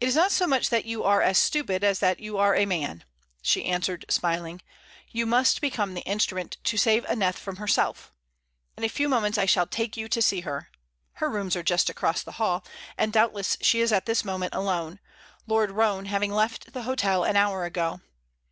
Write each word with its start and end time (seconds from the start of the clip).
"It 0.00 0.08
is 0.08 0.16
not 0.16 0.32
so 0.32 0.48
much 0.48 0.68
that 0.70 0.84
you 0.84 1.04
are 1.04 1.32
stupid 1.32 1.84
as 1.84 2.00
that 2.00 2.18
you 2.18 2.38
are 2.38 2.56
a 2.56 2.66
man," 2.66 3.04
she 3.40 3.64
answered, 3.64 4.04
smiling. 4.10 4.60
"You 5.10 5.26
must 5.26 5.60
become 5.60 5.94
the 5.94 6.00
instrument 6.00 6.56
to 6.64 6.76
save 6.76 7.04
Aneth 7.08 7.38
from 7.38 7.58
herself. 7.58 8.12
In 8.76 8.82
a 8.82 8.88
few 8.88 9.08
moments 9.08 9.38
I 9.38 9.46
shall 9.46 9.68
take 9.68 9.96
you 9.96 10.08
to 10.08 10.20
see 10.20 10.40
her. 10.40 10.70
Her 11.12 11.30
rooms 11.30 11.54
are 11.54 11.62
just 11.62 11.88
across 11.88 12.24
the 12.24 12.32
hall, 12.42 12.64
and 12.98 13.12
doubtless 13.12 13.56
she 13.60 13.80
is 13.80 13.92
at 13.92 14.06
this 14.06 14.24
moment 14.24 14.56
alone, 14.56 14.98
Lord 15.46 15.70
Roane 15.70 16.06
having 16.06 16.32
left 16.32 16.72
the 16.72 16.82
hotel 16.82 17.22
an 17.22 17.36
hour 17.36 17.64
ago. 17.64 18.00